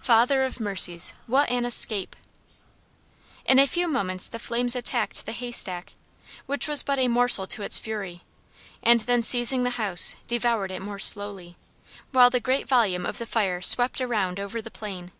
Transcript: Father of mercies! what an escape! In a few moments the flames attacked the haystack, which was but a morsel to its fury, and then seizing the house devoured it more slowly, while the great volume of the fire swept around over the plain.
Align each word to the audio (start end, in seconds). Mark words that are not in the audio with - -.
Father 0.00 0.42
of 0.42 0.58
mercies! 0.58 1.12
what 1.28 1.48
an 1.48 1.64
escape! 1.64 2.16
In 3.44 3.60
a 3.60 3.68
few 3.68 3.86
moments 3.86 4.26
the 4.26 4.40
flames 4.40 4.74
attacked 4.74 5.24
the 5.26 5.30
haystack, 5.30 5.92
which 6.46 6.66
was 6.66 6.82
but 6.82 6.98
a 6.98 7.06
morsel 7.06 7.46
to 7.46 7.62
its 7.62 7.78
fury, 7.78 8.22
and 8.82 9.02
then 9.02 9.22
seizing 9.22 9.62
the 9.62 9.70
house 9.78 10.16
devoured 10.26 10.72
it 10.72 10.82
more 10.82 10.98
slowly, 10.98 11.56
while 12.10 12.30
the 12.30 12.40
great 12.40 12.66
volume 12.66 13.06
of 13.06 13.18
the 13.18 13.26
fire 13.26 13.62
swept 13.62 14.00
around 14.00 14.40
over 14.40 14.60
the 14.60 14.72
plain. 14.72 15.12